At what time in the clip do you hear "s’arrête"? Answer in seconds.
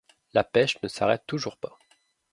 0.87-1.21